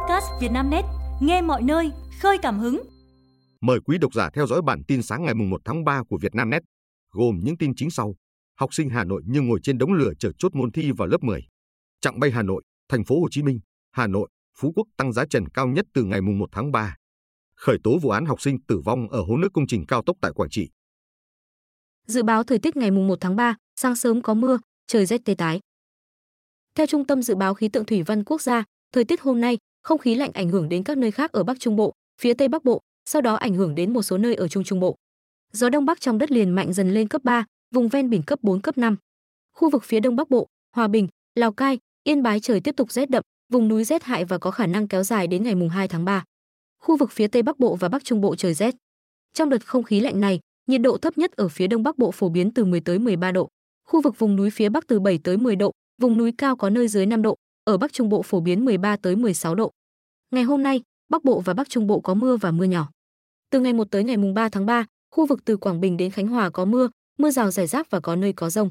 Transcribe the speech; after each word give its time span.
podcast 0.00 0.26
Vietnamnet, 0.40 0.84
nghe 1.20 1.42
mọi 1.42 1.62
nơi, 1.62 1.90
khơi 2.20 2.38
cảm 2.42 2.58
hứng. 2.58 2.82
Mời 3.60 3.80
quý 3.84 3.98
độc 3.98 4.14
giả 4.14 4.30
theo 4.34 4.46
dõi 4.46 4.62
bản 4.62 4.82
tin 4.84 5.02
sáng 5.02 5.24
ngày 5.24 5.34
1 5.34 5.60
tháng 5.64 5.84
3 5.84 6.02
của 6.08 6.18
Vietnamnet, 6.22 6.62
gồm 7.10 7.40
những 7.44 7.56
tin 7.56 7.72
chính 7.76 7.90
sau. 7.90 8.14
Học 8.56 8.74
sinh 8.74 8.90
Hà 8.90 9.04
Nội 9.04 9.22
như 9.26 9.40
ngồi 9.40 9.60
trên 9.62 9.78
đống 9.78 9.92
lửa 9.92 10.12
chờ 10.18 10.30
chốt 10.38 10.54
môn 10.54 10.72
thi 10.72 10.92
vào 10.92 11.08
lớp 11.08 11.22
10. 11.22 11.40
Chặng 12.00 12.20
bay 12.20 12.30
Hà 12.30 12.42
Nội, 12.42 12.62
thành 12.88 13.04
phố 13.04 13.20
Hồ 13.20 13.28
Chí 13.30 13.42
Minh, 13.42 13.60
Hà 13.92 14.06
Nội, 14.06 14.28
Phú 14.58 14.72
Quốc 14.76 14.86
tăng 14.96 15.12
giá 15.12 15.24
trần 15.30 15.48
cao 15.48 15.68
nhất 15.68 15.86
từ 15.94 16.04
ngày 16.04 16.20
1 16.20 16.48
tháng 16.52 16.72
3. 16.72 16.96
Khởi 17.56 17.76
tố 17.84 17.98
vụ 17.98 18.10
án 18.10 18.26
học 18.26 18.40
sinh 18.40 18.56
tử 18.68 18.80
vong 18.84 19.08
ở 19.08 19.20
hố 19.20 19.36
nước 19.36 19.48
công 19.54 19.66
trình 19.66 19.86
cao 19.86 20.02
tốc 20.06 20.16
tại 20.20 20.32
Quảng 20.32 20.50
Trị. 20.50 20.68
Dự 22.06 22.22
báo 22.22 22.44
thời 22.44 22.58
tiết 22.58 22.76
ngày 22.76 22.90
1 22.90 23.18
tháng 23.20 23.36
3, 23.36 23.56
sáng 23.76 23.96
sớm 23.96 24.22
có 24.22 24.34
mưa, 24.34 24.58
trời 24.86 25.06
rét 25.06 25.20
tê 25.24 25.34
tái. 25.34 25.60
Theo 26.74 26.86
Trung 26.86 27.06
tâm 27.06 27.22
Dự 27.22 27.34
báo 27.34 27.54
Khí 27.54 27.68
tượng 27.68 27.84
Thủy 27.84 28.02
văn 28.02 28.24
Quốc 28.24 28.42
gia, 28.42 28.64
thời 28.92 29.04
tiết 29.04 29.20
hôm 29.20 29.40
nay, 29.40 29.58
không 29.82 29.98
khí 29.98 30.14
lạnh 30.14 30.30
ảnh 30.34 30.48
hưởng 30.48 30.68
đến 30.68 30.82
các 30.82 30.98
nơi 30.98 31.10
khác 31.10 31.32
ở 31.32 31.44
Bắc 31.44 31.60
Trung 31.60 31.76
Bộ, 31.76 31.92
phía 32.20 32.34
Tây 32.34 32.48
Bắc 32.48 32.64
Bộ, 32.64 32.80
sau 33.08 33.22
đó 33.22 33.34
ảnh 33.34 33.54
hưởng 33.54 33.74
đến 33.74 33.92
một 33.92 34.02
số 34.02 34.18
nơi 34.18 34.34
ở 34.34 34.48
Trung 34.48 34.64
Trung 34.64 34.80
Bộ. 34.80 34.96
Gió 35.52 35.68
đông 35.68 35.84
bắc 35.84 36.00
trong 36.00 36.18
đất 36.18 36.30
liền 36.30 36.50
mạnh 36.50 36.72
dần 36.72 36.90
lên 36.90 37.08
cấp 37.08 37.24
3, 37.24 37.44
vùng 37.74 37.88
ven 37.88 38.10
biển 38.10 38.22
cấp 38.22 38.38
4 38.42 38.60
cấp 38.60 38.78
5. 38.78 38.96
Khu 39.52 39.70
vực 39.70 39.84
phía 39.84 40.00
Đông 40.00 40.16
Bắc 40.16 40.30
Bộ, 40.30 40.46
Hòa 40.76 40.88
Bình, 40.88 41.08
Lào 41.34 41.52
Cai, 41.52 41.78
Yên 42.04 42.22
Bái 42.22 42.40
trời 42.40 42.60
tiếp 42.60 42.76
tục 42.76 42.92
rét 42.92 43.10
đậm, 43.10 43.22
vùng 43.52 43.68
núi 43.68 43.84
rét 43.84 44.02
hại 44.02 44.24
và 44.24 44.38
có 44.38 44.50
khả 44.50 44.66
năng 44.66 44.88
kéo 44.88 45.02
dài 45.02 45.26
đến 45.26 45.42
ngày 45.42 45.54
mùng 45.54 45.68
2 45.68 45.88
tháng 45.88 46.04
3. 46.04 46.24
Khu 46.82 46.96
vực 46.96 47.10
phía 47.12 47.28
Tây 47.28 47.42
Bắc 47.42 47.58
Bộ 47.58 47.76
và 47.76 47.88
Bắc 47.88 48.04
Trung 48.04 48.20
Bộ 48.20 48.36
trời 48.36 48.54
rét. 48.54 48.74
Trong 49.34 49.48
đợt 49.48 49.66
không 49.66 49.82
khí 49.82 50.00
lạnh 50.00 50.20
này, 50.20 50.40
nhiệt 50.66 50.80
độ 50.80 50.98
thấp 50.98 51.18
nhất 51.18 51.32
ở 51.32 51.48
phía 51.48 51.66
Đông 51.66 51.82
Bắc 51.82 51.98
Bộ 51.98 52.10
phổ 52.10 52.28
biến 52.28 52.50
từ 52.50 52.64
10 52.64 52.80
tới 52.80 52.98
13 52.98 53.32
độ. 53.32 53.48
Khu 53.88 54.00
vực 54.00 54.18
vùng 54.18 54.36
núi 54.36 54.50
phía 54.50 54.68
Bắc 54.68 54.86
từ 54.86 55.00
7 55.00 55.18
tới 55.24 55.36
10 55.36 55.56
độ, 55.56 55.72
vùng 56.00 56.18
núi 56.18 56.32
cao 56.38 56.56
có 56.56 56.70
nơi 56.70 56.88
dưới 56.88 57.06
5 57.06 57.22
độ, 57.22 57.36
ở 57.64 57.76
Bắc 57.78 57.92
Trung 57.92 58.08
Bộ 58.08 58.22
phổ 58.22 58.40
biến 58.40 58.64
13 58.64 58.96
tới 58.96 59.16
16 59.16 59.54
độ. 59.54 59.70
Ngày 60.30 60.42
hôm 60.42 60.62
nay, 60.62 60.82
Bắc 61.08 61.24
Bộ 61.24 61.40
và 61.40 61.54
Bắc 61.54 61.68
Trung 61.68 61.86
Bộ 61.86 62.00
có 62.00 62.14
mưa 62.14 62.36
và 62.36 62.50
mưa 62.50 62.64
nhỏ. 62.64 62.90
Từ 63.50 63.60
ngày 63.60 63.72
1 63.72 63.90
tới 63.90 64.04
ngày 64.04 64.16
mùng 64.16 64.34
3 64.34 64.48
tháng 64.48 64.66
3, 64.66 64.84
khu 65.10 65.26
vực 65.26 65.44
từ 65.44 65.56
Quảng 65.56 65.80
Bình 65.80 65.96
đến 65.96 66.10
Khánh 66.10 66.28
Hòa 66.28 66.50
có 66.50 66.64
mưa, 66.64 66.88
mưa 67.18 67.30
rào 67.30 67.50
rải 67.50 67.66
rác 67.66 67.90
và 67.90 68.00
có 68.00 68.16
nơi 68.16 68.32
có 68.32 68.50
rông. 68.50 68.70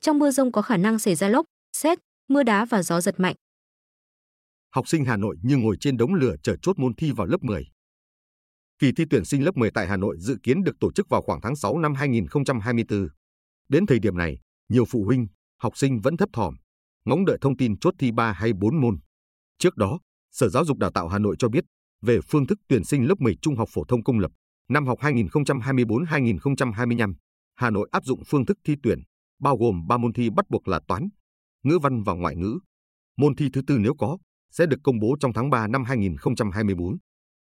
Trong 0.00 0.18
mưa 0.18 0.30
rông 0.30 0.52
có 0.52 0.62
khả 0.62 0.76
năng 0.76 0.98
xảy 0.98 1.14
ra 1.14 1.28
lốc, 1.28 1.46
xét, 1.76 1.98
mưa 2.28 2.42
đá 2.42 2.64
và 2.64 2.82
gió 2.82 3.00
giật 3.00 3.20
mạnh. 3.20 3.36
Học 4.74 4.88
sinh 4.88 5.04
Hà 5.04 5.16
Nội 5.16 5.36
như 5.42 5.56
ngồi 5.56 5.76
trên 5.80 5.96
đống 5.96 6.14
lửa 6.14 6.34
chờ 6.42 6.56
chốt 6.62 6.78
môn 6.78 6.94
thi 6.94 7.12
vào 7.12 7.26
lớp 7.26 7.38
10. 7.42 7.64
Kỳ 8.78 8.92
thi 8.92 9.04
tuyển 9.10 9.24
sinh 9.24 9.44
lớp 9.44 9.56
10 9.56 9.70
tại 9.70 9.86
Hà 9.86 9.96
Nội 9.96 10.16
dự 10.18 10.36
kiến 10.42 10.64
được 10.64 10.76
tổ 10.80 10.92
chức 10.92 11.08
vào 11.08 11.22
khoảng 11.22 11.40
tháng 11.40 11.56
6 11.56 11.78
năm 11.78 11.94
2024. 11.94 13.08
Đến 13.68 13.86
thời 13.86 13.98
điểm 13.98 14.16
này, 14.18 14.38
nhiều 14.68 14.84
phụ 14.84 15.04
huynh, 15.04 15.26
học 15.62 15.76
sinh 15.76 16.00
vẫn 16.00 16.16
thấp 16.16 16.28
thỏm, 16.32 16.54
ngóng 17.04 17.24
đợi 17.24 17.38
thông 17.40 17.56
tin 17.56 17.78
chốt 17.78 17.94
thi 17.98 18.12
3 18.12 18.32
hay 18.32 18.52
4 18.52 18.80
môn. 18.80 18.98
Trước 19.58 19.76
đó, 19.76 19.98
Sở 20.30 20.48
Giáo 20.48 20.64
dục 20.64 20.78
Đào 20.78 20.90
tạo 20.90 21.08
Hà 21.08 21.18
Nội 21.18 21.36
cho 21.38 21.48
biết 21.48 21.64
về 22.02 22.20
phương 22.20 22.46
thức 22.46 22.58
tuyển 22.68 22.84
sinh 22.84 23.08
lớp 23.08 23.20
10 23.20 23.36
trung 23.42 23.56
học 23.56 23.68
phổ 23.72 23.84
thông 23.84 24.04
công 24.04 24.18
lập 24.18 24.30
năm 24.68 24.86
học 24.86 24.98
2024-2025, 25.00 27.14
Hà 27.54 27.70
Nội 27.70 27.88
áp 27.92 28.04
dụng 28.04 28.22
phương 28.26 28.46
thức 28.46 28.58
thi 28.64 28.74
tuyển 28.82 28.98
bao 29.40 29.56
gồm 29.56 29.86
3 29.88 29.96
môn 29.96 30.12
thi 30.12 30.30
bắt 30.30 30.50
buộc 30.50 30.68
là 30.68 30.80
toán, 30.88 31.08
ngữ 31.62 31.78
văn 31.82 32.02
và 32.02 32.12
ngoại 32.12 32.36
ngữ. 32.36 32.58
Môn 33.16 33.36
thi 33.36 33.48
thứ 33.52 33.62
tư 33.66 33.78
nếu 33.78 33.94
có 33.94 34.18
sẽ 34.50 34.66
được 34.66 34.78
công 34.84 34.98
bố 34.98 35.16
trong 35.20 35.32
tháng 35.32 35.50
3 35.50 35.68
năm 35.68 35.84
2024. 35.84 36.96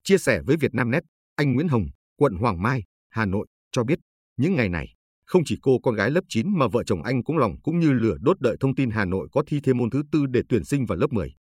Chia 0.05 0.19
sẻ 0.19 0.41
với 0.47 0.57
Vietnamnet, 0.57 1.03
anh 1.37 1.53
Nguyễn 1.53 1.69
Hồng, 1.69 1.87
quận 2.17 2.35
Hoàng 2.35 2.63
Mai, 2.63 2.83
Hà 3.11 3.27
Nội 3.27 3.47
cho 3.73 3.85
biết 3.85 3.99
những 4.37 4.55
ngày 4.55 4.69
này 4.69 4.95
không 5.27 5.43
chỉ 5.45 5.59
cô 5.63 5.79
con 5.79 5.95
gái 5.95 6.11
lớp 6.11 6.25
9 6.29 6.59
mà 6.59 6.69
vợ 6.69 6.83
chồng 6.85 7.03
anh 7.03 7.25
cũng 7.25 7.39
lòng 7.39 7.61
cũng 7.63 7.79
như 7.79 7.93
lửa 7.93 8.17
đốt 8.21 8.41
đợi 8.41 8.57
thông 8.61 8.75
tin 8.75 8.91
Hà 8.91 9.05
Nội 9.05 9.29
có 9.33 9.43
thi 9.47 9.61
thêm 9.63 9.79
môn 9.79 9.91
thứ 9.91 10.03
tư 10.13 10.27
để 10.27 10.41
tuyển 10.49 10.65
sinh 10.65 10.87
vào 10.87 10.99
lớp 10.99 11.13
10. 11.13 11.35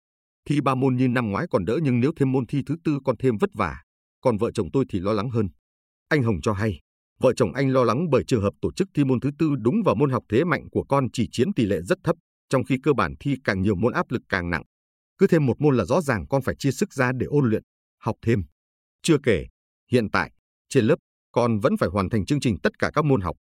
Thi 0.48 0.60
ba 0.60 0.74
môn 0.74 0.96
như 0.96 1.08
năm 1.08 1.30
ngoái 1.30 1.46
còn 1.50 1.64
đỡ 1.64 1.78
nhưng 1.82 2.00
nếu 2.00 2.12
thêm 2.16 2.32
môn 2.32 2.46
thi 2.46 2.62
thứ 2.66 2.76
tư 2.84 2.98
còn 3.04 3.16
thêm 3.16 3.38
vất 3.38 3.50
vả. 3.54 3.82
Còn 4.20 4.36
vợ 4.36 4.50
chồng 4.54 4.70
tôi 4.72 4.84
thì 4.88 5.00
lo 5.00 5.12
lắng 5.12 5.30
hơn. 5.30 5.48
Anh 6.08 6.22
Hồng 6.22 6.40
cho 6.42 6.52
hay, 6.52 6.80
vợ 7.20 7.32
chồng 7.36 7.52
anh 7.52 7.72
lo 7.72 7.84
lắng 7.84 8.10
bởi 8.10 8.24
trường 8.24 8.42
hợp 8.42 8.53
tổ 8.60 8.72
chức 8.72 8.88
thi 8.94 9.04
môn 9.04 9.20
thứ 9.20 9.30
tư 9.38 9.50
đúng 9.60 9.82
vào 9.84 9.94
môn 9.94 10.10
học 10.10 10.24
thế 10.28 10.44
mạnh 10.44 10.69
của 10.70 10.84
con 10.84 11.06
chỉ 11.12 11.28
chiếm 11.32 11.53
tỷ 11.53 11.66
lệ 11.66 11.80
rất 11.82 11.98
thấp, 12.04 12.16
trong 12.48 12.64
khi 12.64 12.76
cơ 12.82 12.92
bản 12.92 13.14
thi 13.20 13.36
càng 13.44 13.62
nhiều 13.62 13.74
môn 13.74 13.92
áp 13.92 14.10
lực 14.10 14.22
càng 14.28 14.50
nặng. 14.50 14.62
Cứ 15.19 15.26
thêm 15.26 15.47
một 15.47 15.60
môn 15.60 15.76
là 15.76 15.84
rõ 15.84 16.00
ràng 16.00 16.26
con 16.28 16.42
phải 16.42 16.54
chia 16.58 16.70
sức 16.70 16.92
ra 16.92 17.12
để 17.12 17.26
ôn 17.26 17.50
luyện, 17.50 17.62
học 18.00 18.16
thêm. 18.22 18.42
Chưa 19.03 19.16
kể, 19.22 19.47
hiện 19.91 20.10
tại, 20.10 20.32
trên 20.69 20.84
lớp, 20.84 20.97
con 21.32 21.58
vẫn 21.58 21.76
phải 21.76 21.88
hoàn 21.88 22.10
thành 22.10 22.26
chương 22.26 22.41
trình 22.41 22.56
tất 22.62 22.78
cả 22.78 22.91
các 22.94 23.04
môn 23.04 23.20
học. 23.20 23.36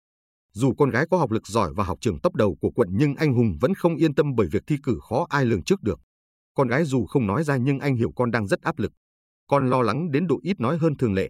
Dù 0.57 0.73
con 0.78 0.90
gái 0.90 1.06
có 1.12 1.18
học 1.18 1.31
lực 1.31 1.47
giỏi 1.47 1.73
và 1.75 1.84
học 1.84 1.97
trường 2.01 2.19
top 2.19 2.35
đầu 2.35 2.57
của 2.62 2.72
quận 2.72 2.90
nhưng 2.91 3.16
anh 3.16 3.34
Hùng 3.34 3.57
vẫn 3.62 3.73
không 3.73 3.95
yên 3.95 4.16
tâm 4.16 4.35
bởi 4.35 4.47
việc 4.51 4.63
thi 4.68 4.75
cử 4.84 5.00
khó 5.09 5.28
ai 5.29 5.45
lường 5.45 5.63
trước 5.63 5.81
được. 5.81 6.00
Con 6.53 6.68
gái 6.68 6.85
dù 6.85 7.06
không 7.06 7.28
nói 7.28 7.44
ra 7.44 7.57
nhưng 7.57 7.79
anh 7.79 7.95
hiểu 7.95 8.12
con 8.16 8.31
đang 8.31 8.47
rất 8.47 8.62
áp 8.62 8.79
lực. 8.79 8.91
Con 9.47 9.69
lo 9.69 9.81
lắng 9.81 10.12
đến 10.12 10.28
độ 10.28 10.40
ít 10.44 10.59
nói 10.59 10.78
hơn 10.78 10.97
thường 10.97 11.13
lệ. 11.13 11.29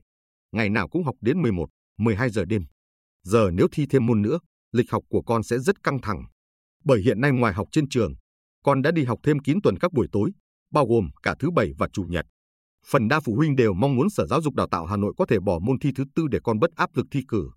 Ngày 0.52 0.70
nào 0.70 0.88
cũng 0.88 1.04
học 1.04 1.16
đến 1.22 1.42
11, 1.42 1.70
12 1.98 2.30
giờ 2.30 2.46
đêm. 2.46 2.66
Giờ 3.24 3.50
nếu 3.54 3.68
thi 3.72 3.86
thêm 3.90 4.06
môn 4.06 4.22
nữa, 4.22 4.40
lịch 4.72 4.92
học 4.92 5.04
của 5.10 5.22
con 5.22 5.44
sẽ 5.44 5.60
rất 5.60 5.84
căng 5.84 6.02
thẳng. 6.02 6.24
Bởi 6.84 7.02
hiện 7.02 7.22
nay 7.22 7.32
ngoài 7.32 7.54
học 7.54 7.68
trên 7.72 7.90
trường, 7.90 8.14
con 8.64 8.82
đã 8.82 8.92
đi 8.92 9.04
học 9.04 9.20
thêm 9.24 9.40
kín 9.40 9.58
tuần 9.64 9.78
các 9.80 9.94
buổi 9.94 10.08
tối, 10.12 10.32
bao 10.72 10.88
gồm 10.88 11.10
cả 11.24 11.36
thứ 11.40 11.52
bảy 11.52 11.72
và 11.78 11.88
chủ 11.94 12.04
nhật. 12.04 12.26
Phần 12.86 13.08
đa 13.08 13.20
phụ 13.20 13.36
huynh 13.36 13.56
đều 13.56 13.74
mong 13.74 13.96
muốn 13.96 14.10
Sở 14.10 14.26
Giáo 14.28 14.42
dục 14.42 14.56
Đào 14.56 14.68
tạo 14.72 14.86
Hà 14.86 14.98
Nội 14.98 15.14
có 15.18 15.26
thể 15.26 15.40
bỏ 15.40 15.60
môn 15.60 15.80
thi 15.80 15.92
thứ 15.96 16.04
tư 16.16 16.28
để 16.28 16.40
con 16.44 16.60
bất 16.60 16.72
áp 16.76 16.90
lực 16.96 17.06
thi 17.12 17.22
cử. 17.28 17.50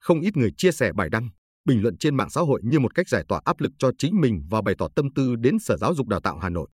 Không 0.00 0.20
ít 0.20 0.36
người 0.36 0.50
chia 0.56 0.72
sẻ 0.72 0.92
bài 0.92 1.08
đăng, 1.10 1.28
bình 1.64 1.82
luận 1.82 1.98
trên 1.98 2.16
mạng 2.16 2.30
xã 2.30 2.40
hội 2.40 2.60
như 2.64 2.78
một 2.78 2.94
cách 2.94 3.08
giải 3.08 3.24
tỏa 3.28 3.40
áp 3.44 3.60
lực 3.60 3.72
cho 3.78 3.90
chính 3.98 4.20
mình 4.20 4.42
và 4.50 4.62
bày 4.62 4.74
tỏ 4.78 4.88
tâm 4.96 5.14
tư 5.14 5.36
đến 5.36 5.58
Sở 5.58 5.76
Giáo 5.76 5.94
dục 5.94 6.08
Đào 6.08 6.20
tạo 6.20 6.38
Hà 6.38 6.48
Nội. 6.48 6.68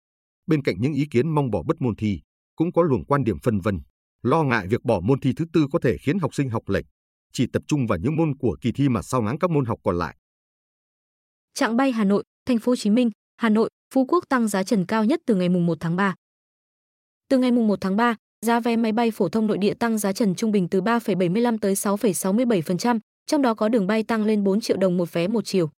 Bên 0.46 0.62
cạnh 0.62 0.76
những 0.78 0.92
ý 0.92 1.06
kiến 1.10 1.34
mong 1.34 1.50
bỏ 1.50 1.62
bất 1.62 1.80
môn 1.80 1.96
thi, 1.96 2.20
cũng 2.56 2.72
có 2.72 2.82
luồng 2.82 3.04
quan 3.04 3.24
điểm 3.24 3.38
phân 3.42 3.60
vân, 3.60 3.80
lo 4.22 4.42
ngại 4.42 4.66
việc 4.66 4.84
bỏ 4.84 5.00
môn 5.00 5.20
thi 5.20 5.32
thứ 5.36 5.44
tư 5.52 5.66
có 5.72 5.78
thể 5.78 5.96
khiến 5.98 6.18
học 6.18 6.34
sinh 6.34 6.50
học 6.50 6.68
lệch, 6.68 6.84
chỉ 7.32 7.46
tập 7.46 7.62
trung 7.66 7.86
vào 7.86 7.98
những 7.98 8.16
môn 8.16 8.36
của 8.38 8.56
kỳ 8.60 8.72
thi 8.72 8.88
mà 8.88 9.02
sao 9.02 9.22
ngáng 9.22 9.38
các 9.38 9.50
môn 9.50 9.64
học 9.64 9.78
còn 9.84 9.98
lại. 9.98 10.16
Trạng 11.54 11.76
bay 11.76 11.92
Hà 11.92 12.04
Nội, 12.04 12.24
Thành 12.46 12.58
phố 12.58 12.72
Hồ 12.72 12.76
Chí 12.76 12.90
Minh, 12.90 13.10
Hà 13.36 13.48
Nội, 13.48 13.70
Phú 13.94 14.04
Quốc 14.08 14.24
tăng 14.28 14.48
giá 14.48 14.62
trần 14.62 14.86
cao 14.86 15.04
nhất 15.04 15.20
từ 15.26 15.34
ngày 15.34 15.48
mùng 15.48 15.66
1 15.66 15.78
tháng 15.80 15.96
3. 15.96 16.14
Từ 17.28 17.38
ngày 17.38 17.52
mùng 17.52 17.68
1 17.68 17.80
tháng 17.80 17.96
3, 17.96 18.16
giá 18.46 18.60
vé 18.60 18.76
máy 18.76 18.92
bay 18.92 19.10
phổ 19.10 19.28
thông 19.28 19.46
nội 19.46 19.58
địa 19.58 19.74
tăng 19.74 19.98
giá 19.98 20.12
trần 20.12 20.34
trung 20.34 20.52
bình 20.52 20.68
từ 20.68 20.80
3,75 20.80 21.58
tới 21.58 21.74
6,67%, 21.74 22.98
trong 23.30 23.42
đó 23.42 23.54
có 23.54 23.68
đường 23.68 23.86
bay 23.86 24.02
tăng 24.02 24.24
lên 24.24 24.44
4 24.44 24.60
triệu 24.60 24.76
đồng 24.76 24.96
một 24.96 25.12
vé 25.12 25.28
một 25.28 25.44
chiều. 25.44 25.70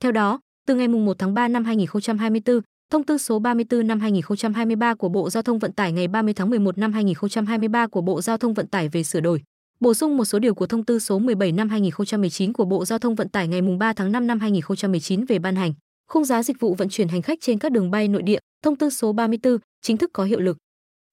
Theo 0.00 0.12
đó, 0.12 0.40
từ 0.66 0.74
ngày 0.74 0.88
1 0.88 1.18
tháng 1.18 1.34
3 1.34 1.48
năm 1.48 1.64
2024, 1.64 2.60
Thông 2.90 3.04
tư 3.04 3.18
số 3.18 3.38
34 3.38 3.86
năm 3.86 4.00
2023 4.00 4.94
của 4.94 5.08
Bộ 5.08 5.30
Giao 5.30 5.42
thông 5.42 5.58
Vận 5.58 5.72
tải 5.72 5.92
ngày 5.92 6.08
30 6.08 6.34
tháng 6.34 6.50
11 6.50 6.78
năm 6.78 6.92
2023 6.92 7.86
của 7.86 8.00
Bộ 8.00 8.20
Giao 8.20 8.38
thông 8.38 8.54
Vận 8.54 8.66
tải 8.66 8.88
về 8.88 9.02
sửa 9.02 9.20
đổi, 9.20 9.42
bổ 9.80 9.94
sung 9.94 10.16
một 10.16 10.24
số 10.24 10.38
điều 10.38 10.54
của 10.54 10.66
thông 10.66 10.84
tư 10.84 10.98
số 10.98 11.18
17 11.18 11.52
năm 11.52 11.68
2019 11.68 12.52
của 12.52 12.64
Bộ 12.64 12.84
Giao 12.84 12.98
thông 12.98 13.14
Vận 13.14 13.28
tải 13.28 13.48
ngày 13.48 13.60
3 13.78 13.92
tháng 13.92 14.12
5 14.12 14.26
năm 14.26 14.40
2019 14.40 15.24
về 15.24 15.38
ban 15.38 15.56
hành. 15.56 15.72
Khung 16.10 16.24
giá 16.24 16.42
dịch 16.42 16.60
vụ 16.60 16.74
vận 16.74 16.88
chuyển 16.88 17.08
hành 17.08 17.22
khách 17.22 17.38
trên 17.40 17.58
các 17.58 17.72
đường 17.72 17.90
bay 17.90 18.08
nội 18.08 18.22
địa, 18.22 18.38
thông 18.62 18.76
tư 18.76 18.90
số 18.90 19.12
34 19.12 19.58
chính 19.82 19.96
thức 19.96 20.10
có 20.12 20.24
hiệu 20.24 20.40
lực. 20.40 20.56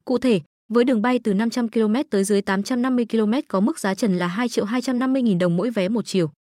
Cụ 0.06 0.18
thể, 0.18 0.42
với 0.70 0.84
đường 0.84 1.02
bay 1.02 1.20
từ 1.20 1.34
500 1.34 1.70
km 1.70 1.96
tới 2.10 2.24
dưới 2.24 2.42
850 2.42 3.06
km 3.12 3.34
có 3.48 3.60
mức 3.60 3.80
giá 3.80 3.96
trần 3.96 4.18
là 4.18 4.28
2 4.28 4.50
triệu 4.50 4.66
250 4.66 5.24
000 5.26 5.38
đồng 5.38 5.58
mỗi 5.58 5.70
vé 5.70 5.90
một 5.90 6.06
chiều. 6.06 6.32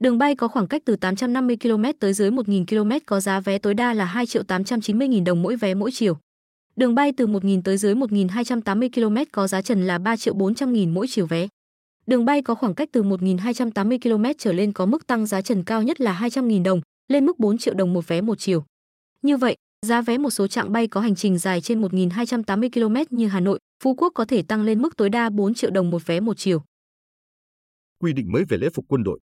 Đường 0.00 0.18
bay 0.18 0.34
có 0.34 0.48
khoảng 0.48 0.66
cách 0.66 0.82
từ 0.84 0.96
850 0.96 1.56
km 1.62 1.84
tới 2.00 2.12
dưới 2.12 2.30
1.000 2.30 2.66
km 2.66 2.90
có 3.06 3.20
giá 3.20 3.40
vé 3.40 3.58
tối 3.58 3.74
đa 3.74 3.94
là 3.94 4.04
2 4.04 4.26
triệu 4.26 4.42
890 4.42 5.08
000 5.12 5.24
đồng 5.24 5.42
mỗi 5.42 5.56
vé 5.56 5.74
mỗi 5.74 5.90
chiều. 5.92 6.18
Đường 6.76 6.94
bay 6.94 7.12
từ 7.16 7.26
1.000 7.26 7.62
tới 7.62 7.76
dưới 7.76 7.94
1.280 7.94 8.88
km 8.94 9.30
có 9.32 9.46
giá 9.46 9.62
trần 9.62 9.86
là 9.86 9.98
3 9.98 10.16
triệu 10.16 10.34
400 10.34 10.74
000 10.74 10.94
mỗi 10.94 11.06
chiều 11.10 11.26
vé. 11.26 11.48
Đường 12.06 12.24
bay 12.24 12.42
có 12.42 12.54
khoảng 12.54 12.74
cách 12.74 12.88
từ 12.92 13.02
1.280 13.02 13.98
km 13.98 14.24
trở 14.38 14.52
lên 14.52 14.72
có 14.72 14.86
mức 14.86 15.06
tăng 15.06 15.26
giá 15.26 15.42
trần 15.42 15.64
cao 15.64 15.82
nhất 15.82 16.00
là 16.00 16.12
200 16.12 16.50
000 16.50 16.62
đồng, 16.62 16.80
lên 17.08 17.26
mức 17.26 17.38
4 17.38 17.58
triệu 17.58 17.74
đồng 17.74 17.92
một 17.92 18.08
vé 18.08 18.20
một 18.20 18.38
chiều. 18.38 18.64
Như 19.22 19.36
vậy, 19.36 19.56
giá 19.86 20.00
vé 20.00 20.18
một 20.18 20.30
số 20.30 20.46
trạng 20.46 20.72
bay 20.72 20.86
có 20.86 21.00
hành 21.00 21.14
trình 21.14 21.38
dài 21.38 21.60
trên 21.60 21.82
1.280 21.82 22.70
km 22.70 23.16
như 23.16 23.28
Hà 23.28 23.40
Nội, 23.40 23.58
Phú 23.82 23.94
Quốc 23.94 24.12
có 24.14 24.24
thể 24.24 24.42
tăng 24.48 24.62
lên 24.62 24.82
mức 24.82 24.96
tối 24.96 25.10
đa 25.10 25.30
4 25.30 25.54
triệu 25.54 25.70
đồng 25.70 25.90
một 25.90 26.06
vé 26.06 26.20
một 26.20 26.34
chiều. 26.36 26.64
Quy 27.98 28.12
định 28.12 28.32
mới 28.32 28.44
về 28.48 28.56
lễ 28.56 28.68
phục 28.74 28.84
quân 28.88 29.02
đội 29.02 29.20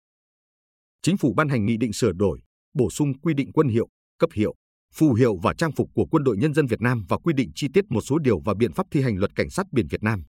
Chính 1.02 1.16
phủ 1.16 1.34
ban 1.36 1.48
hành 1.48 1.66
nghị 1.66 1.76
định 1.76 1.92
sửa 1.92 2.12
đổi, 2.12 2.40
bổ 2.74 2.90
sung 2.90 3.20
quy 3.20 3.34
định 3.34 3.52
quân 3.52 3.68
hiệu, 3.68 3.88
cấp 4.18 4.30
hiệu, 4.34 4.54
phù 4.94 5.14
hiệu 5.14 5.36
và 5.42 5.54
trang 5.54 5.72
phục 5.72 5.90
của 5.94 6.06
Quân 6.10 6.24
đội 6.24 6.36
Nhân 6.36 6.54
dân 6.54 6.66
Việt 6.66 6.80
Nam 6.80 7.04
và 7.08 7.18
quy 7.18 7.34
định 7.34 7.50
chi 7.54 7.68
tiết 7.74 7.84
một 7.88 8.00
số 8.00 8.18
điều 8.18 8.40
và 8.40 8.54
biện 8.54 8.72
pháp 8.72 8.86
thi 8.90 9.02
hành 9.02 9.16
luật 9.16 9.34
cảnh 9.34 9.50
sát 9.50 9.66
biển 9.72 9.86
Việt 9.90 10.02
Nam. 10.02 10.22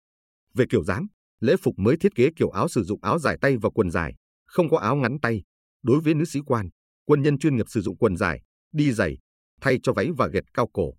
Về 0.53 0.65
kiểu 0.69 0.83
dáng, 0.83 1.07
lễ 1.39 1.55
phục 1.61 1.73
mới 1.77 1.97
thiết 1.97 2.15
kế 2.15 2.29
kiểu 2.35 2.49
áo 2.49 2.67
sử 2.67 2.83
dụng 2.83 2.99
áo 3.03 3.19
dài 3.19 3.37
tay 3.41 3.57
và 3.57 3.69
quần 3.69 3.91
dài, 3.91 4.15
không 4.45 4.69
có 4.69 4.77
áo 4.77 4.95
ngắn 4.95 5.19
tay. 5.21 5.41
Đối 5.83 5.99
với 5.99 6.13
nữ 6.13 6.25
sĩ 6.25 6.39
quan, 6.45 6.69
quân 7.05 7.21
nhân 7.21 7.39
chuyên 7.39 7.55
nghiệp 7.55 7.65
sử 7.69 7.81
dụng 7.81 7.97
quần 7.97 8.17
dài, 8.17 8.41
đi 8.71 8.91
giày, 8.91 9.17
thay 9.61 9.79
cho 9.83 9.93
váy 9.93 10.07
và 10.17 10.27
gệt 10.27 10.43
cao 10.53 10.69
cổ. 10.73 10.93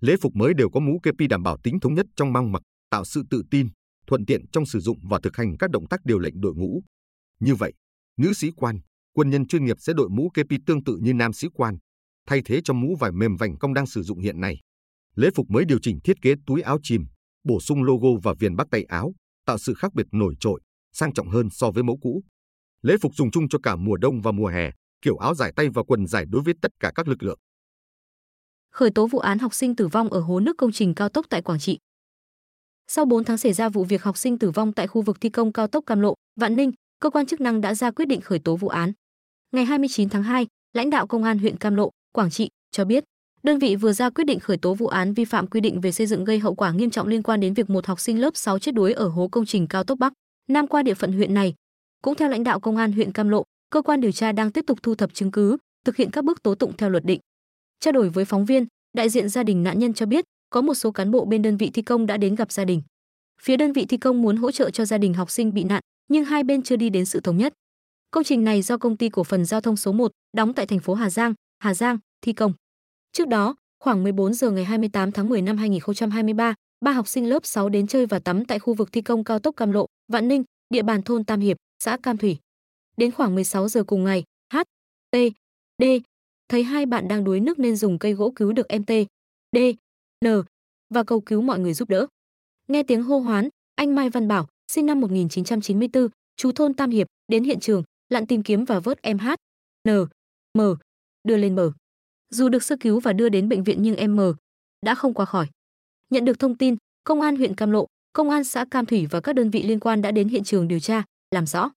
Lễ 0.00 0.16
phục 0.20 0.36
mới 0.36 0.54
đều 0.54 0.70
có 0.70 0.80
mũ 0.80 1.00
kepi 1.02 1.26
đảm 1.26 1.42
bảo 1.42 1.58
tính 1.62 1.80
thống 1.80 1.94
nhất 1.94 2.06
trong 2.16 2.32
mang 2.32 2.52
mặc, 2.52 2.62
tạo 2.90 3.04
sự 3.04 3.22
tự 3.30 3.42
tin, 3.50 3.68
thuận 4.06 4.26
tiện 4.26 4.48
trong 4.52 4.66
sử 4.66 4.80
dụng 4.80 4.98
và 5.02 5.20
thực 5.22 5.36
hành 5.36 5.56
các 5.58 5.70
động 5.70 5.88
tác 5.88 6.00
điều 6.04 6.18
lệnh 6.18 6.40
đội 6.40 6.54
ngũ. 6.54 6.82
Như 7.40 7.54
vậy, 7.54 7.72
nữ 8.16 8.32
sĩ 8.32 8.50
quan, 8.56 8.78
quân 9.14 9.30
nhân 9.30 9.46
chuyên 9.46 9.64
nghiệp 9.64 9.76
sẽ 9.80 9.92
đội 9.92 10.08
mũ 10.08 10.30
kepi 10.34 10.56
tương 10.66 10.84
tự 10.84 10.98
như 11.02 11.14
nam 11.14 11.32
sĩ 11.32 11.48
quan, 11.54 11.76
thay 12.28 12.42
thế 12.44 12.60
cho 12.64 12.74
mũ 12.74 12.96
vải 13.00 13.12
mềm 13.12 13.36
vành 13.36 13.58
công 13.58 13.74
đang 13.74 13.86
sử 13.86 14.02
dụng 14.02 14.18
hiện 14.18 14.40
nay. 14.40 14.60
Lễ 15.14 15.28
phục 15.34 15.50
mới 15.50 15.64
điều 15.64 15.78
chỉnh 15.82 15.98
thiết 16.04 16.22
kế 16.22 16.34
túi 16.46 16.62
áo 16.62 16.78
chìm, 16.82 17.04
bổ 17.44 17.60
sung 17.60 17.82
logo 17.82 18.08
và 18.22 18.34
viền 18.38 18.56
bắt 18.56 18.66
tay 18.70 18.84
áo, 18.84 19.14
tạo 19.46 19.58
sự 19.58 19.74
khác 19.74 19.94
biệt 19.94 20.06
nổi 20.12 20.34
trội, 20.40 20.60
sang 20.92 21.12
trọng 21.12 21.28
hơn 21.28 21.48
so 21.50 21.70
với 21.70 21.82
mẫu 21.82 21.98
cũ. 22.02 22.22
Lễ 22.82 22.96
phục 23.00 23.14
dùng 23.14 23.30
chung 23.30 23.48
cho 23.48 23.58
cả 23.62 23.76
mùa 23.76 23.96
đông 23.96 24.20
và 24.20 24.32
mùa 24.32 24.48
hè, 24.48 24.70
kiểu 25.02 25.16
áo 25.16 25.34
dài 25.34 25.52
tay 25.56 25.68
và 25.74 25.82
quần 25.82 26.06
dài 26.06 26.24
đối 26.28 26.42
với 26.42 26.54
tất 26.62 26.70
cả 26.80 26.92
các 26.94 27.08
lực 27.08 27.22
lượng. 27.22 27.38
Khởi 28.74 28.90
tố 28.90 29.06
vụ 29.06 29.18
án 29.18 29.38
học 29.38 29.54
sinh 29.54 29.76
tử 29.76 29.88
vong 29.88 30.08
ở 30.10 30.20
hố 30.20 30.40
nước 30.40 30.56
công 30.56 30.72
trình 30.72 30.94
cao 30.94 31.08
tốc 31.08 31.26
tại 31.28 31.42
Quảng 31.42 31.58
Trị. 31.58 31.78
Sau 32.88 33.04
4 33.04 33.24
tháng 33.24 33.38
xảy 33.38 33.52
ra 33.52 33.68
vụ 33.68 33.84
việc 33.84 34.02
học 34.02 34.16
sinh 34.16 34.38
tử 34.38 34.50
vong 34.50 34.72
tại 34.72 34.86
khu 34.86 35.02
vực 35.02 35.20
thi 35.20 35.28
công 35.28 35.52
cao 35.52 35.66
tốc 35.66 35.84
Cam 35.86 36.00
Lộ, 36.00 36.14
Vạn 36.40 36.56
Ninh, 36.56 36.72
cơ 37.00 37.10
quan 37.10 37.26
chức 37.26 37.40
năng 37.40 37.60
đã 37.60 37.74
ra 37.74 37.90
quyết 37.90 38.04
định 38.04 38.20
khởi 38.20 38.38
tố 38.38 38.56
vụ 38.56 38.68
án. 38.68 38.92
Ngày 39.52 39.64
29 39.64 40.08
tháng 40.08 40.22
2, 40.22 40.46
lãnh 40.72 40.90
đạo 40.90 41.06
công 41.06 41.24
an 41.24 41.38
huyện 41.38 41.56
Cam 41.56 41.74
Lộ, 41.74 41.90
Quảng 42.12 42.30
Trị 42.30 42.48
cho 42.70 42.84
biết, 42.84 43.04
đơn 43.42 43.58
vị 43.58 43.76
vừa 43.76 43.92
ra 43.92 44.10
quyết 44.10 44.24
định 44.24 44.40
khởi 44.40 44.56
tố 44.56 44.74
vụ 44.74 44.86
án 44.86 45.14
vi 45.14 45.24
phạm 45.24 45.46
quy 45.46 45.60
định 45.60 45.80
về 45.80 45.92
xây 45.92 46.06
dựng 46.06 46.24
gây 46.24 46.38
hậu 46.38 46.54
quả 46.54 46.72
nghiêm 46.72 46.90
trọng 46.90 47.08
liên 47.08 47.22
quan 47.22 47.40
đến 47.40 47.54
việc 47.54 47.70
một 47.70 47.86
học 47.86 48.00
sinh 48.00 48.20
lớp 48.20 48.36
6 48.36 48.58
chết 48.58 48.74
đuối 48.74 48.92
ở 48.92 49.08
hố 49.08 49.28
công 49.28 49.46
trình 49.46 49.66
cao 49.66 49.84
tốc 49.84 49.98
Bắc, 49.98 50.12
Nam 50.48 50.66
qua 50.66 50.82
địa 50.82 50.94
phận 50.94 51.12
huyện 51.12 51.34
này. 51.34 51.54
Cũng 52.02 52.14
theo 52.14 52.28
lãnh 52.28 52.44
đạo 52.44 52.60
công 52.60 52.76
an 52.76 52.92
huyện 52.92 53.12
Cam 53.12 53.28
Lộ, 53.28 53.42
cơ 53.70 53.82
quan 53.82 54.00
điều 54.00 54.12
tra 54.12 54.32
đang 54.32 54.52
tiếp 54.52 54.64
tục 54.66 54.78
thu 54.82 54.94
thập 54.94 55.14
chứng 55.14 55.30
cứ, 55.30 55.56
thực 55.84 55.96
hiện 55.96 56.10
các 56.10 56.24
bước 56.24 56.42
tố 56.42 56.54
tụng 56.54 56.76
theo 56.76 56.90
luật 56.90 57.04
định. 57.04 57.20
Trao 57.80 57.92
đổi 57.92 58.08
với 58.08 58.24
phóng 58.24 58.44
viên, 58.44 58.66
đại 58.96 59.08
diện 59.08 59.28
gia 59.28 59.42
đình 59.42 59.62
nạn 59.62 59.78
nhân 59.78 59.94
cho 59.94 60.06
biết, 60.06 60.24
có 60.50 60.60
một 60.60 60.74
số 60.74 60.90
cán 60.90 61.10
bộ 61.10 61.24
bên 61.24 61.42
đơn 61.42 61.56
vị 61.56 61.70
thi 61.74 61.82
công 61.82 62.06
đã 62.06 62.16
đến 62.16 62.34
gặp 62.34 62.52
gia 62.52 62.64
đình. 62.64 62.82
Phía 63.42 63.56
đơn 63.56 63.72
vị 63.72 63.86
thi 63.88 63.96
công 63.96 64.22
muốn 64.22 64.36
hỗ 64.36 64.50
trợ 64.50 64.70
cho 64.70 64.84
gia 64.84 64.98
đình 64.98 65.14
học 65.14 65.30
sinh 65.30 65.54
bị 65.54 65.64
nạn, 65.64 65.80
nhưng 66.08 66.24
hai 66.24 66.44
bên 66.44 66.62
chưa 66.62 66.76
đi 66.76 66.90
đến 66.90 67.04
sự 67.04 67.20
thống 67.20 67.36
nhất. 67.36 67.54
Công 68.10 68.24
trình 68.24 68.44
này 68.44 68.62
do 68.62 68.78
công 68.78 68.96
ty 68.96 69.08
cổ 69.08 69.24
phần 69.24 69.44
giao 69.44 69.60
thông 69.60 69.76
số 69.76 69.92
1, 69.92 70.10
đóng 70.36 70.54
tại 70.54 70.66
thành 70.66 70.78
phố 70.78 70.94
Hà 70.94 71.10
Giang, 71.10 71.34
Hà 71.58 71.74
Giang, 71.74 71.98
thi 72.22 72.32
công. 72.32 72.52
Trước 73.12 73.28
đó, 73.28 73.54
khoảng 73.80 74.02
14 74.02 74.34
giờ 74.34 74.50
ngày 74.50 74.64
28 74.64 75.12
tháng 75.12 75.28
10 75.28 75.42
năm 75.42 75.56
2023, 75.56 76.54
ba 76.80 76.92
học 76.92 77.08
sinh 77.08 77.28
lớp 77.28 77.46
6 77.46 77.68
đến 77.68 77.86
chơi 77.86 78.06
và 78.06 78.18
tắm 78.18 78.44
tại 78.44 78.58
khu 78.58 78.74
vực 78.74 78.92
thi 78.92 79.00
công 79.00 79.24
cao 79.24 79.38
tốc 79.38 79.56
Cam 79.56 79.72
Lộ, 79.72 79.86
Vạn 80.12 80.28
Ninh, 80.28 80.44
địa 80.70 80.82
bàn 80.82 81.02
thôn 81.02 81.24
Tam 81.24 81.40
Hiệp, 81.40 81.56
xã 81.84 81.96
Cam 82.02 82.16
Thủy. 82.16 82.38
Đến 82.96 83.10
khoảng 83.10 83.34
16 83.34 83.68
giờ 83.68 83.84
cùng 83.84 84.04
ngày, 84.04 84.24
H, 84.52 84.58
T, 85.10 85.16
D 85.78 85.84
thấy 86.48 86.62
hai 86.62 86.86
bạn 86.86 87.08
đang 87.08 87.24
đuối 87.24 87.40
nước 87.40 87.58
nên 87.58 87.76
dùng 87.76 87.98
cây 87.98 88.12
gỗ 88.12 88.32
cứu 88.36 88.52
được 88.52 88.68
em 88.68 88.84
T, 88.84 88.90
D, 89.52 89.58
N 90.24 90.28
và 90.94 91.04
cầu 91.04 91.20
cứu 91.20 91.42
mọi 91.42 91.58
người 91.58 91.74
giúp 91.74 91.88
đỡ. 91.88 92.06
Nghe 92.68 92.82
tiếng 92.82 93.02
hô 93.02 93.18
hoán, 93.18 93.48
anh 93.74 93.94
Mai 93.94 94.10
Văn 94.10 94.28
Bảo, 94.28 94.48
sinh 94.72 94.86
năm 94.86 95.00
1994, 95.00 96.08
chú 96.36 96.52
thôn 96.52 96.74
Tam 96.74 96.90
Hiệp, 96.90 97.06
đến 97.28 97.44
hiện 97.44 97.60
trường, 97.60 97.82
lặn 98.08 98.26
tìm 98.26 98.42
kiếm 98.42 98.64
và 98.64 98.80
vớt 98.80 99.02
em 99.02 99.18
H, 99.18 99.28
N, 99.88 99.90
M, 100.58 100.60
đưa 101.24 101.36
lên 101.36 101.54
bờ. 101.54 101.72
Dù 102.30 102.48
được 102.48 102.62
sơ 102.62 102.76
cứu 102.80 103.00
và 103.00 103.12
đưa 103.12 103.28
đến 103.28 103.48
bệnh 103.48 103.64
viện 103.64 103.82
nhưng 103.82 103.96
em 103.96 104.16
M 104.16 104.20
đã 104.86 104.94
không 104.94 105.14
qua 105.14 105.24
khỏi. 105.24 105.46
Nhận 106.10 106.24
được 106.24 106.38
thông 106.38 106.56
tin, 106.56 106.76
công 107.04 107.20
an 107.20 107.36
huyện 107.36 107.54
Cam 107.54 107.70
Lộ, 107.70 107.86
công 108.12 108.30
an 108.30 108.44
xã 108.44 108.64
Cam 108.70 108.86
Thủy 108.86 109.06
và 109.10 109.20
các 109.20 109.32
đơn 109.32 109.50
vị 109.50 109.62
liên 109.62 109.80
quan 109.80 110.02
đã 110.02 110.10
đến 110.10 110.28
hiện 110.28 110.44
trường 110.44 110.68
điều 110.68 110.80
tra, 110.80 111.04
làm 111.30 111.46
rõ. 111.46 111.70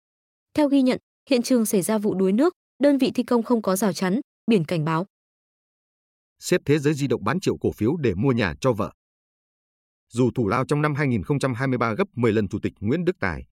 Theo 0.54 0.70
ghi 0.70 0.82
nhận, 0.82 0.98
hiện 1.30 1.42
trường 1.42 1.66
xảy 1.66 1.82
ra 1.82 1.98
vụ 1.98 2.14
đuối 2.14 2.32
nước, 2.32 2.54
đơn 2.84 2.98
vị 2.98 3.12
thi 3.12 3.24
công 3.24 3.44
không 3.44 3.62
có 3.62 3.76
rào 3.76 3.94
chắn, 3.94 4.20
biển 4.48 4.66
cảnh 4.66 4.86
báo. 4.86 5.06
Xếp 6.40 6.62
thế 6.66 6.80
giới 6.80 6.94
di 6.94 7.08
động 7.08 7.24
bán 7.24 7.40
triệu 7.40 7.58
cổ 7.58 7.72
phiếu 7.72 7.96
để 7.96 8.14
mua 8.16 8.32
nhà 8.32 8.54
cho 8.62 8.74
vợ. 8.74 8.94
Dù 10.10 10.32
thủ 10.36 10.48
lao 10.48 10.66
trong 10.66 10.82
năm 10.82 10.96
2023 10.96 11.94
gấp 11.94 12.08
10 12.16 12.32
lần 12.32 12.48
Chủ 12.48 12.60
tịch 12.62 12.74
Nguyễn 12.80 13.06
Đức 13.06 13.16
Tài, 13.20 13.48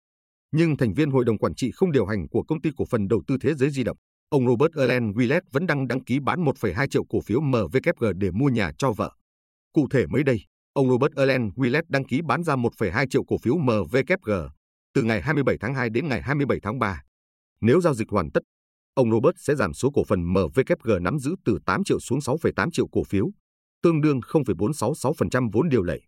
nhưng 0.51 0.77
thành 0.77 0.93
viên 0.93 1.11
hội 1.11 1.25
đồng 1.25 1.37
quản 1.37 1.55
trị 1.55 1.71
không 1.71 1.91
điều 1.91 2.05
hành 2.05 2.27
của 2.29 2.43
công 2.43 2.61
ty 2.61 2.69
cổ 2.77 2.85
phần 2.85 3.07
đầu 3.07 3.21
tư 3.27 3.37
thế 3.41 3.53
giới 3.53 3.69
di 3.69 3.83
động, 3.83 3.97
ông 4.29 4.47
Robert 4.47 4.73
Allen 4.73 5.11
Willett 5.11 5.41
vẫn 5.51 5.67
đang 5.67 5.87
đăng 5.87 6.03
ký 6.03 6.19
bán 6.19 6.45
1,2 6.45 6.87
triệu 6.87 7.03
cổ 7.09 7.21
phiếu 7.21 7.41
MVKG 7.41 8.05
để 8.17 8.31
mua 8.31 8.49
nhà 8.49 8.71
cho 8.77 8.91
vợ. 8.91 9.11
Cụ 9.73 9.87
thể 9.91 10.07
mới 10.07 10.23
đây, 10.23 10.39
ông 10.73 10.89
Robert 10.89 11.15
Allen 11.15 11.49
Willett 11.49 11.83
đăng 11.89 12.05
ký 12.05 12.21
bán 12.21 12.43
ra 12.43 12.55
1,2 12.55 13.07
triệu 13.09 13.23
cổ 13.23 13.37
phiếu 13.37 13.57
MVKG 13.57 14.31
từ 14.93 15.03
ngày 15.03 15.21
27 15.21 15.57
tháng 15.59 15.73
2 15.73 15.89
đến 15.89 16.07
ngày 16.07 16.21
27 16.21 16.59
tháng 16.63 16.79
3. 16.79 17.01
Nếu 17.61 17.81
giao 17.81 17.93
dịch 17.93 18.09
hoàn 18.09 18.31
tất, 18.31 18.43
ông 18.93 19.11
Robert 19.11 19.35
sẽ 19.37 19.55
giảm 19.55 19.73
số 19.73 19.91
cổ 19.91 20.03
phần 20.03 20.33
MVKG 20.33 20.91
nắm 21.01 21.19
giữ 21.19 21.35
từ 21.45 21.59
8 21.65 21.83
triệu 21.83 21.99
xuống 21.99 22.19
6,8 22.19 22.71
triệu 22.71 22.87
cổ 22.87 23.03
phiếu, 23.03 23.31
tương 23.83 24.01
đương 24.01 24.19
0,466% 24.19 25.49
vốn 25.51 25.69
điều 25.69 25.83
lệ. 25.83 25.99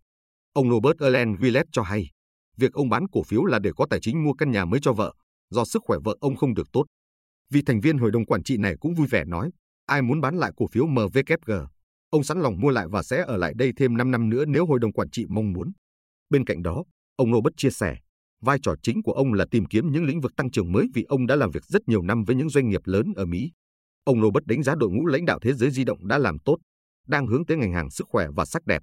Ông 0.52 0.70
Robert 0.70 0.98
Allen 0.98 1.34
Willett 1.34 1.64
cho 1.72 1.82
hay, 1.82 2.10
việc 2.56 2.72
ông 2.72 2.88
bán 2.88 3.08
cổ 3.08 3.22
phiếu 3.22 3.44
là 3.44 3.58
để 3.58 3.70
có 3.76 3.86
tài 3.90 4.00
chính 4.00 4.24
mua 4.24 4.32
căn 4.32 4.50
nhà 4.50 4.64
mới 4.64 4.80
cho 4.82 4.92
vợ, 4.92 5.14
do 5.50 5.64
sức 5.64 5.82
khỏe 5.86 5.98
vợ 6.04 6.16
ông 6.20 6.36
không 6.36 6.54
được 6.54 6.68
tốt. 6.72 6.84
Vì 7.50 7.62
thành 7.62 7.80
viên 7.80 7.98
hội 7.98 8.10
đồng 8.10 8.26
quản 8.26 8.42
trị 8.42 8.56
này 8.56 8.74
cũng 8.80 8.94
vui 8.94 9.06
vẻ 9.10 9.24
nói, 9.24 9.50
ai 9.86 10.02
muốn 10.02 10.20
bán 10.20 10.36
lại 10.36 10.52
cổ 10.56 10.66
phiếu 10.66 10.86
MVKG, 10.86 11.52
ông 12.10 12.24
sẵn 12.24 12.40
lòng 12.40 12.60
mua 12.60 12.70
lại 12.70 12.86
và 12.90 13.02
sẽ 13.02 13.24
ở 13.26 13.36
lại 13.36 13.52
đây 13.56 13.72
thêm 13.76 13.96
5 13.96 14.10
năm 14.10 14.28
nữa 14.28 14.44
nếu 14.44 14.66
hội 14.66 14.78
đồng 14.78 14.92
quản 14.92 15.10
trị 15.10 15.24
mong 15.28 15.52
muốn. 15.52 15.72
Bên 16.30 16.44
cạnh 16.44 16.62
đó, 16.62 16.84
ông 17.16 17.32
Robert 17.32 17.54
chia 17.56 17.70
sẻ, 17.70 17.96
vai 18.44 18.58
trò 18.62 18.74
chính 18.82 19.02
của 19.02 19.12
ông 19.12 19.32
là 19.32 19.44
tìm 19.50 19.66
kiếm 19.66 19.92
những 19.92 20.04
lĩnh 20.04 20.20
vực 20.20 20.36
tăng 20.36 20.50
trưởng 20.50 20.72
mới 20.72 20.86
vì 20.94 21.02
ông 21.02 21.26
đã 21.26 21.36
làm 21.36 21.50
việc 21.50 21.64
rất 21.64 21.88
nhiều 21.88 22.02
năm 22.02 22.24
với 22.24 22.36
những 22.36 22.50
doanh 22.50 22.68
nghiệp 22.68 22.80
lớn 22.84 23.12
ở 23.16 23.24
Mỹ. 23.24 23.50
Ông 24.04 24.22
Robert 24.22 24.46
đánh 24.46 24.62
giá 24.62 24.74
đội 24.74 24.90
ngũ 24.90 25.06
lãnh 25.06 25.24
đạo 25.24 25.38
thế 25.42 25.52
giới 25.52 25.70
di 25.70 25.84
động 25.84 26.08
đã 26.08 26.18
làm 26.18 26.38
tốt, 26.38 26.56
đang 27.08 27.26
hướng 27.26 27.46
tới 27.46 27.56
ngành 27.56 27.72
hàng 27.72 27.90
sức 27.90 28.06
khỏe 28.08 28.26
và 28.36 28.44
sắc 28.44 28.66
đẹp. 28.66 28.82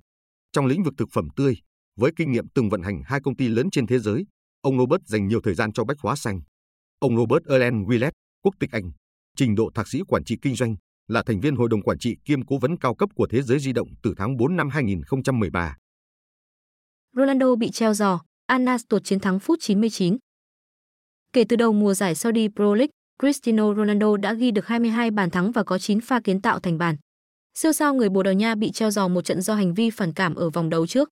Trong 0.51 0.65
lĩnh 0.65 0.83
vực 0.83 0.93
thực 0.97 1.09
phẩm 1.13 1.27
tươi, 1.35 1.55
với 1.99 2.11
kinh 2.15 2.31
nghiệm 2.31 2.49
từng 2.55 2.69
vận 2.69 2.81
hành 2.81 3.01
hai 3.05 3.19
công 3.23 3.35
ty 3.35 3.47
lớn 3.47 3.69
trên 3.71 3.87
thế 3.87 3.99
giới, 3.99 4.25
ông 4.61 4.77
Robert 4.77 5.01
dành 5.05 5.27
nhiều 5.27 5.41
thời 5.43 5.53
gian 5.53 5.73
cho 5.73 5.83
bách 5.83 5.97
hóa 5.99 6.15
xanh. 6.15 6.41
Ông 6.99 7.17
Robert 7.17 7.45
Allen 7.45 7.83
Willett, 7.83 8.11
quốc 8.43 8.55
tịch 8.59 8.71
Anh, 8.71 8.91
trình 9.37 9.55
độ 9.55 9.69
thạc 9.75 9.87
sĩ 9.87 10.01
quản 10.07 10.23
trị 10.23 10.37
kinh 10.41 10.55
doanh, 10.55 10.75
là 11.07 11.23
thành 11.25 11.39
viên 11.39 11.55
hội 11.55 11.69
đồng 11.69 11.81
quản 11.81 11.99
trị 11.99 12.15
kiêm 12.25 12.45
cố 12.45 12.57
vấn 12.57 12.77
cao 12.77 12.95
cấp 12.95 13.09
của 13.15 13.27
thế 13.27 13.41
giới 13.41 13.59
di 13.59 13.73
động 13.73 13.87
từ 14.03 14.13
tháng 14.17 14.37
4 14.37 14.55
năm 14.55 14.69
2013. 14.69 15.77
Ronaldo 17.15 17.55
bị 17.55 17.69
treo 17.71 17.93
giò, 17.93 18.21
Anas 18.51 18.83
tuột 18.89 19.03
chiến 19.03 19.19
thắng 19.19 19.39
phút 19.39 19.59
99. 19.61 20.17
Kể 21.33 21.43
từ 21.43 21.55
đầu 21.55 21.73
mùa 21.73 21.93
giải 21.93 22.15
Saudi 22.15 22.47
Pro 22.55 22.75
League, 22.75 22.91
Cristiano 23.19 23.73
Ronaldo 23.73 24.17
đã 24.17 24.33
ghi 24.33 24.51
được 24.51 24.67
22 24.67 25.11
bàn 25.11 25.29
thắng 25.29 25.51
và 25.51 25.63
có 25.63 25.77
9 25.77 26.01
pha 26.01 26.19
kiến 26.19 26.41
tạo 26.41 26.59
thành 26.59 26.77
bàn. 26.77 26.95
Siêu 27.53 27.71
sao 27.71 27.93
người 27.93 28.09
Bồ 28.09 28.23
Đào 28.23 28.33
Nha 28.33 28.55
bị 28.55 28.71
treo 28.71 28.91
giò 28.91 29.07
một 29.07 29.21
trận 29.21 29.41
do 29.41 29.55
hành 29.55 29.73
vi 29.73 29.89
phản 29.89 30.13
cảm 30.13 30.35
ở 30.35 30.49
vòng 30.49 30.69
đấu 30.69 30.87
trước. 30.87 31.09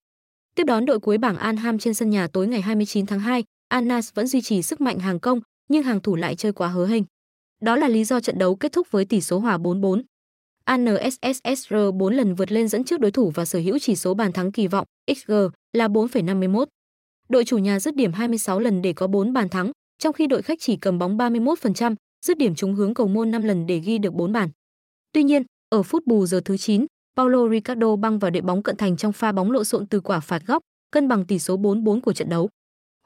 Tiếp 0.56 0.64
đón 0.64 0.86
đội 0.86 1.00
cuối 1.00 1.18
bảng 1.18 1.38
Anham 1.38 1.80
trên 1.80 1.94
sân 1.94 2.10
nhà 2.10 2.28
tối 2.28 2.48
ngày 2.48 2.62
29 2.62 3.06
tháng 3.06 3.20
2, 3.20 3.44
Anas 3.68 4.14
vẫn 4.14 4.28
duy 4.28 4.42
trì 4.42 4.62
sức 4.62 4.82
mạnh 4.82 5.00
hàng 5.00 5.20
công, 5.20 5.40
nhưng 5.70 5.84
hàng 5.84 6.00
thủ 6.00 6.16
lại 6.16 6.36
chơi 6.36 6.54
quá 6.54 6.68
hớ 6.68 6.86
hình. 6.86 7.06
Đó 7.62 7.76
là 7.76 7.88
lý 7.88 8.04
do 8.04 8.20
trận 8.20 8.38
đấu 8.38 8.56
kết 8.56 8.72
thúc 8.72 8.88
với 8.92 9.06
tỷ 9.06 9.22
số 9.22 9.40
hòa 9.40 9.58
4-4. 9.58 10.02
ANSSR 10.64 11.74
4 11.94 12.14
lần 12.14 12.36
vượt 12.36 12.52
lên 12.52 12.68
dẫn 12.68 12.84
trước 12.84 13.00
đối 13.00 13.12
thủ 13.12 13.32
và 13.36 13.46
sở 13.46 13.60
hữu 13.60 13.80
chỉ 13.80 13.96
số 13.96 14.14
bàn 14.14 14.32
thắng 14.32 14.52
kỳ 14.52 14.68
vọng 14.68 14.86
XG 15.16 15.34
là 15.74 15.88
4,51. 15.88 16.66
Đội 17.30 17.46
chủ 17.46 17.58
nhà 17.58 17.80
dứt 17.80 17.96
điểm 17.96 18.14
26 18.14 18.60
lần 18.60 18.82
để 18.82 18.94
có 18.94 19.08
4 19.08 19.34
bàn 19.34 19.50
thắng, 19.50 19.72
trong 20.00 20.14
khi 20.14 20.28
đội 20.28 20.42
khách 20.42 20.60
chỉ 20.62 20.78
cầm 20.78 21.00
bóng 21.00 21.18
31%, 21.18 21.96
dứt 22.26 22.38
điểm 22.38 22.56
trúng 22.56 22.76
hướng 22.76 22.94
cầu 22.94 23.08
môn 23.08 23.32
5 23.32 23.42
lần 23.42 23.66
để 23.66 23.80
ghi 23.80 23.98
được 23.98 24.14
4 24.14 24.32
bàn. 24.32 24.50
Tuy 25.12 25.24
nhiên, 25.24 25.44
ở 25.70 25.84
phút 25.84 26.08
bù 26.08 26.26
giờ 26.26 26.42
thứ 26.46 26.58
9, 26.58 26.86
Paulo 27.18 27.50
Ricardo 27.50 27.96
băng 27.96 28.20
vào 28.20 28.32
đội 28.32 28.42
bóng 28.42 28.64
cận 28.64 28.78
thành 28.78 28.98
trong 28.98 29.14
pha 29.14 29.32
bóng 29.32 29.52
lộn 29.52 29.66
xộn 29.66 29.88
từ 29.88 30.00
quả 30.00 30.20
phạt 30.20 30.42
góc, 30.46 30.62
cân 30.92 31.08
bằng 31.08 31.26
tỷ 31.26 31.40
số 31.40 31.58
4-4 31.58 32.02
của 32.02 32.14
trận 32.14 32.30
đấu. 32.30 32.50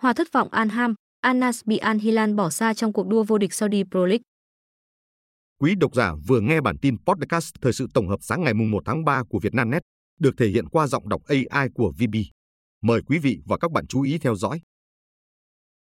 Hòa 0.02 0.14
thất 0.14 0.28
vọng 0.32 0.48
Anham, 0.52 0.96
Anas 1.22 1.62
bị 1.66 1.78
Al 1.78 1.98
Hilal 1.98 2.34
bỏ 2.34 2.50
xa 2.50 2.74
trong 2.74 2.94
cuộc 2.94 3.08
đua 3.08 3.24
vô 3.24 3.38
địch 3.38 3.54
Saudi 3.54 3.84
Pro 3.92 4.06
League. 4.06 4.24
Quý 5.60 5.76
độc 5.76 5.96
giả 5.96 6.14
vừa 6.28 6.40
nghe 6.40 6.62
bản 6.62 6.78
tin 6.82 6.98
podcast 7.06 7.56
thời 7.62 7.74
sự 7.74 7.88
tổng 7.94 8.08
hợp 8.10 8.20
sáng 8.22 8.44
ngày 8.44 8.54
1 8.54 8.84
tháng 8.86 9.06
3 9.06 9.24
của 9.30 9.40
Vietnamnet, 9.40 9.82
được 10.20 10.38
thể 10.38 10.48
hiện 10.48 10.70
qua 10.70 10.88
giọng 10.88 11.10
đọc 11.10 11.22
AI 11.28 11.70
của 11.74 11.92
VB. 11.92 12.16
Mời 12.84 13.02
quý 13.02 13.20
vị 13.20 13.40
và 13.46 13.58
các 13.58 13.72
bạn 13.72 13.88
chú 13.88 14.02
ý 14.02 14.18
theo 14.18 14.36
dõi. 14.36 14.62